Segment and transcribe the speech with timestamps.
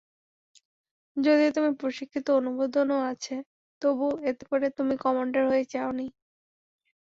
[1.17, 3.35] যদিও তুমি প্রশিক্ষিত, অনুমোদনও আছে,
[3.81, 6.07] তবুও এতে করে তুমি কমান্ডার হয়ে যাওনি।